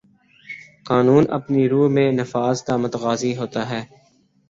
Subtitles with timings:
[0.85, 3.81] قانون اپنی روح میں نفاذ کا متقاضی ہوتا ہے